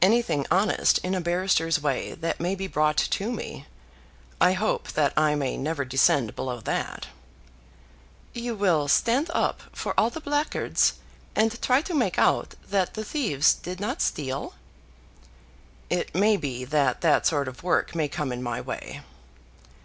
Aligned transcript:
"Anything 0.00 0.46
honest 0.48 0.98
in 0.98 1.12
a 1.12 1.20
barrister's 1.20 1.82
way 1.82 2.14
that 2.14 2.38
may 2.38 2.54
be 2.54 2.68
brought 2.68 2.96
to 2.98 3.32
me. 3.32 3.66
I 4.40 4.52
hope 4.52 4.86
that 4.92 5.12
I 5.16 5.34
may 5.34 5.56
never 5.56 5.84
descend 5.84 6.36
below 6.36 6.60
that." 6.60 7.08
"You 8.32 8.54
will 8.54 8.86
stand 8.86 9.28
up 9.34 9.62
for 9.72 9.92
all 9.98 10.08
the 10.08 10.20
blackguards, 10.20 10.92
and 11.34 11.60
try 11.60 11.82
to 11.82 11.94
make 11.94 12.16
out 12.16 12.54
that 12.70 12.94
the 12.94 13.02
thieves 13.02 13.54
did 13.54 13.80
not 13.80 14.00
steal?" 14.00 14.54
"It 15.90 16.14
may 16.14 16.36
be 16.36 16.64
that 16.64 17.00
that 17.00 17.26
sort 17.26 17.48
of 17.48 17.64
work 17.64 17.92
may 17.92 18.06
come 18.06 18.30
in 18.30 18.44
my 18.44 18.60
way." 18.60 19.02